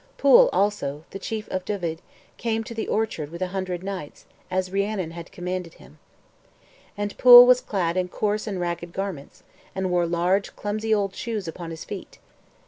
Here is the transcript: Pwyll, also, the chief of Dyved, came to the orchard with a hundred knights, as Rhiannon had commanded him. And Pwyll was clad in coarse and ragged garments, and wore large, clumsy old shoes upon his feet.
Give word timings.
Pwyll, 0.17 0.49
also, 0.51 1.05
the 1.11 1.19
chief 1.19 1.47
of 1.49 1.63
Dyved, 1.63 1.99
came 2.37 2.63
to 2.63 2.73
the 2.73 2.87
orchard 2.87 3.29
with 3.29 3.43
a 3.43 3.49
hundred 3.53 3.83
knights, 3.83 4.25
as 4.49 4.71
Rhiannon 4.71 5.11
had 5.11 5.31
commanded 5.31 5.75
him. 5.75 5.99
And 6.97 7.15
Pwyll 7.19 7.45
was 7.45 7.61
clad 7.61 7.97
in 7.97 8.07
coarse 8.07 8.47
and 8.47 8.59
ragged 8.59 8.93
garments, 8.93 9.43
and 9.75 9.91
wore 9.91 10.07
large, 10.07 10.55
clumsy 10.55 10.91
old 10.91 11.13
shoes 11.13 11.47
upon 11.47 11.69
his 11.69 11.85
feet. 11.85 12.17